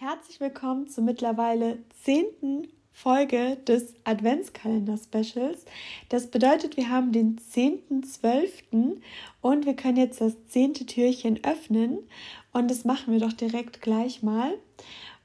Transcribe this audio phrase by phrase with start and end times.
[0.00, 5.66] herzlich willkommen zur mittlerweile zehnten Folge des Adventskalender-Specials.
[6.08, 8.96] Das bedeutet, wir haben den 10.12.
[9.42, 11.98] und wir können jetzt das zehnte Türchen öffnen.
[12.52, 14.54] Und das machen wir doch direkt gleich mal.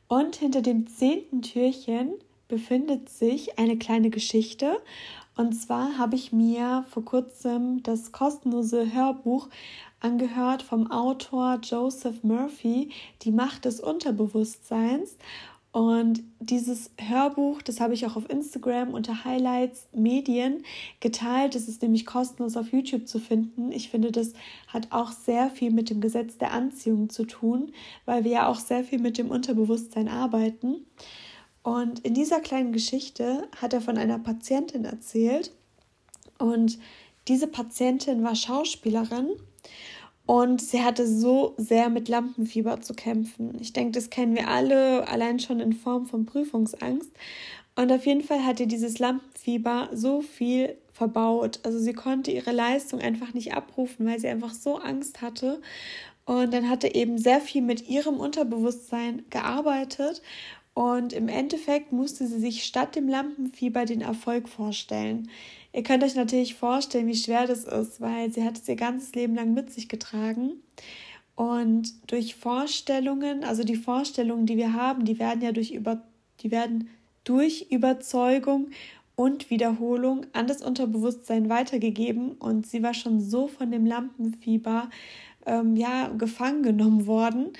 [0.09, 2.13] Und hinter dem zehnten Türchen
[2.49, 4.81] befindet sich eine kleine Geschichte.
[5.35, 9.49] Und zwar habe ich mir vor kurzem das kostenlose Hörbuch
[9.99, 12.91] angehört vom Autor Joseph Murphy,
[13.23, 15.17] Die Macht des Unterbewusstseins.
[15.71, 20.63] Und dieses Hörbuch, das habe ich auch auf Instagram unter Highlights Medien
[20.99, 21.55] geteilt.
[21.55, 23.71] Das ist nämlich kostenlos auf YouTube zu finden.
[23.71, 24.33] Ich finde, das
[24.67, 27.71] hat auch sehr viel mit dem Gesetz der Anziehung zu tun,
[28.05, 30.85] weil wir ja auch sehr viel mit dem Unterbewusstsein arbeiten.
[31.63, 35.51] Und in dieser kleinen Geschichte hat er von einer Patientin erzählt.
[36.37, 36.77] Und
[37.27, 39.29] diese Patientin war Schauspielerin
[40.25, 43.57] und sie hatte so sehr mit Lampenfieber zu kämpfen.
[43.59, 47.11] Ich denke, das kennen wir alle, allein schon in Form von Prüfungsangst.
[47.75, 51.59] Und auf jeden Fall hat ihr dieses Lampenfieber so viel verbaut.
[51.63, 55.61] Also sie konnte ihre Leistung einfach nicht abrufen, weil sie einfach so Angst hatte.
[56.25, 60.21] Und dann hatte eben sehr viel mit ihrem Unterbewusstsein gearbeitet.
[60.73, 65.29] Und im Endeffekt musste sie sich statt dem Lampenfieber den Erfolg vorstellen.
[65.71, 69.13] Ihr könnt euch natürlich vorstellen, wie schwer das ist, weil sie hat es ihr ganzes
[69.13, 70.53] Leben lang mit sich getragen.
[71.35, 76.01] Und durch Vorstellungen, also die Vorstellungen, die wir haben, die werden ja durch über,
[76.41, 76.89] die werden
[77.23, 78.69] durch Überzeugung
[79.15, 82.33] und Wiederholung an das Unterbewusstsein weitergegeben.
[82.33, 84.89] Und sie war schon so von dem Lampenfieber
[85.45, 87.53] ähm, ja, gefangen genommen worden.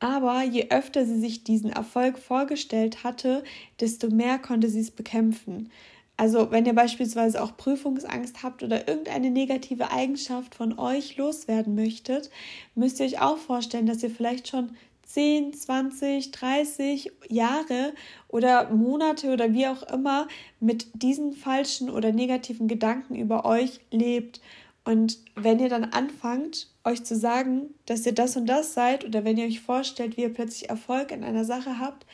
[0.00, 3.44] Aber je öfter sie sich diesen Erfolg vorgestellt hatte,
[3.80, 5.70] desto mehr konnte sie es bekämpfen.
[6.16, 12.30] Also wenn ihr beispielsweise auch Prüfungsangst habt oder irgendeine negative Eigenschaft von euch loswerden möchtet,
[12.74, 14.72] müsst ihr euch auch vorstellen, dass ihr vielleicht schon
[15.04, 17.94] 10, 20, 30 Jahre
[18.28, 20.28] oder Monate oder wie auch immer
[20.60, 24.40] mit diesen falschen oder negativen Gedanken über euch lebt.
[24.84, 29.24] Und wenn ihr dann anfangt, euch zu sagen, dass ihr das und das seid, oder
[29.24, 32.06] wenn ihr euch vorstellt, wie ihr plötzlich Erfolg in einer Sache habt,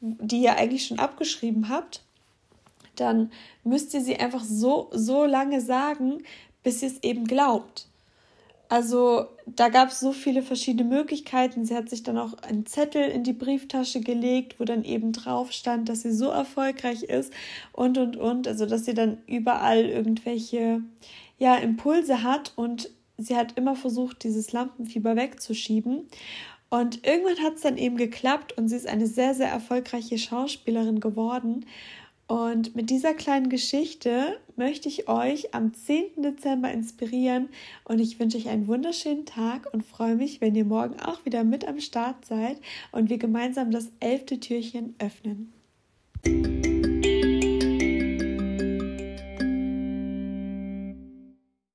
[0.00, 2.02] die ihr eigentlich schon abgeschrieben habt,
[2.96, 3.30] dann
[3.64, 6.22] müsst ihr sie einfach so, so lange sagen,
[6.62, 7.88] bis ihr es eben glaubt.
[8.68, 11.64] Also da gab es so viele verschiedene Möglichkeiten.
[11.64, 15.52] Sie hat sich dann auch einen Zettel in die Brieftasche gelegt, wo dann eben drauf
[15.52, 17.32] stand, dass sie so erfolgreich ist
[17.72, 18.48] und und und.
[18.48, 20.82] Also dass sie dann überall irgendwelche
[21.38, 26.08] ja, Impulse hat und sie hat immer versucht, dieses Lampenfieber wegzuschieben.
[26.68, 30.98] Und irgendwann hat es dann eben geklappt und sie ist eine sehr, sehr erfolgreiche Schauspielerin
[30.98, 31.64] geworden.
[32.28, 36.22] Und mit dieser kleinen Geschichte möchte ich euch am 10.
[36.22, 37.48] Dezember inspirieren
[37.84, 41.44] und ich wünsche euch einen wunderschönen Tag und freue mich, wenn ihr morgen auch wieder
[41.44, 42.60] mit am Start seid
[42.90, 45.52] und wir gemeinsam das elfte Türchen öffnen.